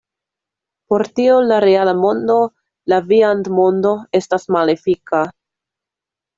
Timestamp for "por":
0.93-1.03